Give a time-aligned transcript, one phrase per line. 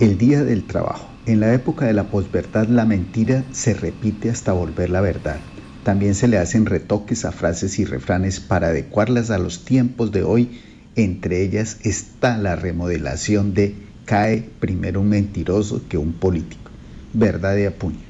[0.00, 1.12] El día del trabajo.
[1.26, 5.40] En la época de la posverdad la mentira se repite hasta volver la verdad.
[5.82, 10.22] También se le hacen retoques a frases y refranes para adecuarlas a los tiempos de
[10.22, 10.60] hoy.
[10.94, 13.74] Entre ellas está la remodelación de
[14.04, 16.70] cae primero un mentiroso que un político.
[17.12, 18.06] Verdad de apuño.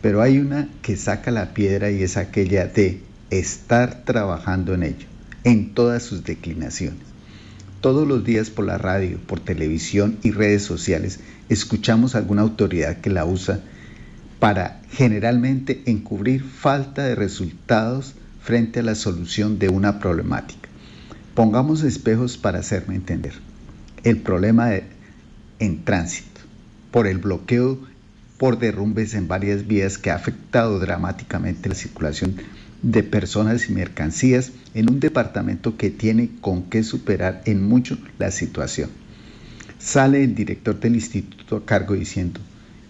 [0.00, 3.00] Pero hay una que saca la piedra y es aquella de
[3.30, 5.08] estar trabajando en ello,
[5.42, 7.13] en todas sus declinaciones.
[7.84, 11.20] Todos los días por la radio, por televisión y redes sociales
[11.50, 13.60] escuchamos alguna autoridad que la usa
[14.40, 20.70] para generalmente encubrir falta de resultados frente a la solución de una problemática.
[21.34, 23.34] Pongamos espejos para hacerme entender.
[24.02, 24.70] El problema
[25.58, 26.40] en tránsito,
[26.90, 27.80] por el bloqueo
[28.38, 32.36] por derrumbes en varias vías que ha afectado dramáticamente la circulación
[32.84, 38.30] de personas y mercancías en un departamento que tiene con qué superar en mucho la
[38.30, 38.90] situación.
[39.78, 42.40] Sale el director del instituto a cargo diciendo,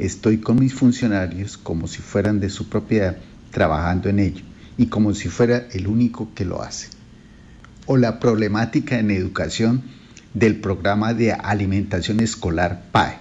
[0.00, 3.16] estoy con mis funcionarios como si fueran de su propiedad
[3.52, 4.44] trabajando en ello
[4.76, 6.88] y como si fuera el único que lo hace.
[7.86, 9.82] O la problemática en educación
[10.34, 13.18] del programa de alimentación escolar PAE.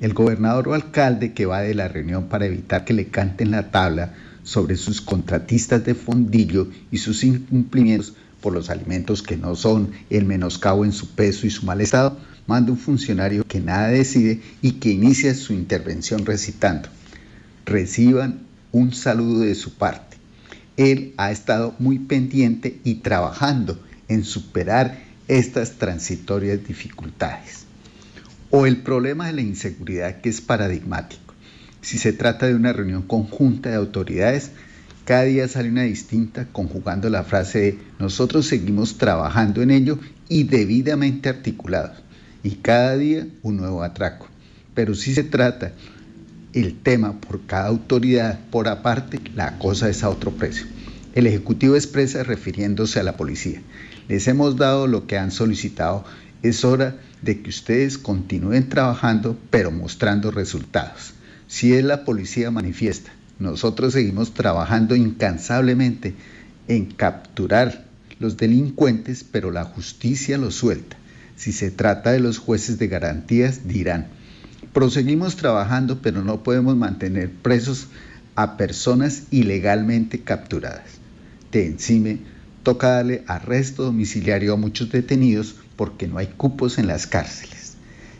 [0.00, 3.70] El gobernador o alcalde que va de la reunión para evitar que le canten la
[3.70, 9.92] tabla sobre sus contratistas de fondillo y sus incumplimientos por los alimentos que no son,
[10.10, 14.42] el menoscabo en su peso y su mal estado, manda un funcionario que nada decide
[14.60, 16.90] y que inicia su intervención recitando.
[17.64, 20.18] Reciban un saludo de su parte.
[20.76, 27.64] Él ha estado muy pendiente y trabajando en superar estas transitorias dificultades.
[28.50, 31.33] O el problema de la inseguridad que es paradigmático.
[31.84, 34.52] Si se trata de una reunión conjunta de autoridades,
[35.04, 39.98] cada día sale una distinta conjugando la frase de nosotros seguimos trabajando en ello
[40.30, 41.98] y debidamente articulados.
[42.42, 44.28] Y cada día un nuevo atraco.
[44.72, 45.72] Pero si se trata
[46.54, 50.64] el tema por cada autoridad por aparte, la cosa es a otro precio.
[51.14, 53.60] El Ejecutivo expresa refiriéndose a la policía.
[54.08, 56.06] Les hemos dado lo que han solicitado.
[56.42, 61.12] Es hora de que ustedes continúen trabajando pero mostrando resultados.
[61.46, 66.14] Si es la policía manifiesta, nosotros seguimos trabajando incansablemente
[66.68, 67.84] en capturar
[68.18, 70.96] los delincuentes, pero la justicia los suelta.
[71.36, 74.06] Si se trata de los jueces de garantías, dirán,
[74.72, 77.88] proseguimos trabajando, pero no podemos mantener presos
[78.36, 80.86] a personas ilegalmente capturadas.
[81.52, 82.18] De encima,
[82.62, 87.63] toca darle arresto domiciliario a muchos detenidos porque no hay cupos en las cárceles.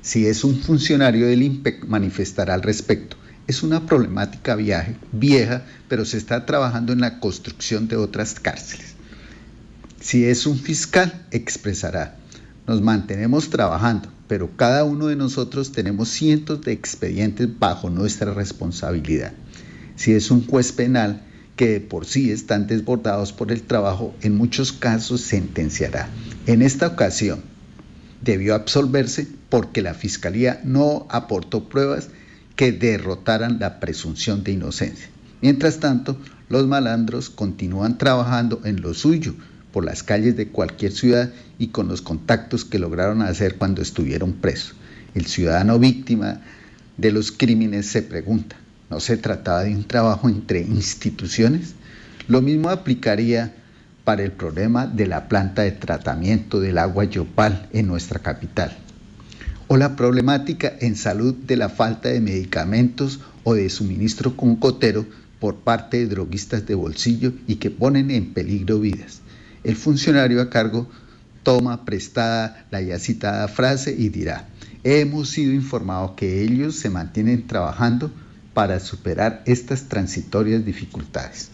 [0.05, 3.17] Si es un funcionario del INPEC, manifestará al respecto.
[3.47, 8.97] Es una problemática viaje, vieja, pero se está trabajando en la construcción de otras cárceles.
[10.01, 12.19] Si es un fiscal, expresará.
[12.67, 19.33] Nos mantenemos trabajando, pero cada uno de nosotros tenemos cientos de expedientes bajo nuestra responsabilidad.
[19.97, 21.23] Si es un juez penal,
[21.57, 26.11] que de por sí están desbordados por el trabajo, en muchos casos sentenciará.
[26.47, 27.41] En esta ocasión,
[28.21, 32.09] debió absolverse porque la Fiscalía no aportó pruebas
[32.57, 35.07] que derrotaran la presunción de inocencia.
[35.43, 39.33] Mientras tanto, los malandros continúan trabajando en lo suyo
[39.71, 44.33] por las calles de cualquier ciudad y con los contactos que lograron hacer cuando estuvieron
[44.33, 44.75] presos.
[45.15, 46.41] El ciudadano víctima
[46.97, 48.57] de los crímenes se pregunta,
[48.91, 51.75] ¿no se trataba de un trabajo entre instituciones?
[52.27, 53.55] Lo mismo aplicaría
[54.03, 58.77] para el problema de la planta de tratamiento del agua Yopal en nuestra capital,
[59.69, 65.07] o la problemática en salud de la falta de medicamentos o de suministro con cotero
[65.41, 69.21] por parte de droguistas de bolsillo y que ponen en peligro vidas.
[69.63, 70.89] El funcionario a cargo
[71.43, 74.49] toma prestada la ya citada frase y dirá,
[74.83, 78.11] hemos sido informados que ellos se mantienen trabajando
[78.55, 81.51] para superar estas transitorias dificultades.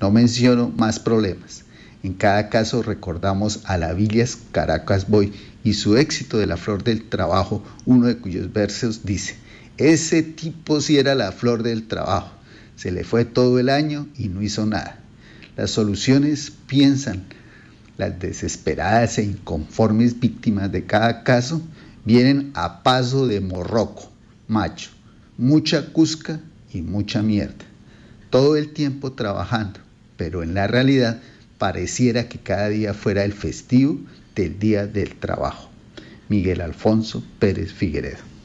[0.00, 1.64] No menciono más problemas.
[2.02, 5.32] En cada caso recordamos a la Villas Caracas Boy
[5.64, 9.36] y su éxito de la flor del trabajo, uno de cuyos versos dice,
[9.78, 12.30] ese tipo sí era la flor del trabajo,
[12.76, 15.00] se le fue todo el año y no hizo nada.
[15.56, 17.24] Las soluciones piensan,
[17.96, 21.60] las desesperadas e inconformes víctimas de cada caso
[22.04, 24.10] vienen a paso de morroco,
[24.46, 24.90] macho,
[25.36, 26.40] mucha cusca
[26.72, 27.64] y mucha mierda.
[28.30, 29.80] Todo el tiempo trabajando,
[30.16, 31.20] pero en la realidad
[31.58, 33.98] pareciera que cada día fuera el festivo
[34.34, 35.68] del Día del Trabajo.
[36.28, 38.37] Miguel Alfonso Pérez Figueredo.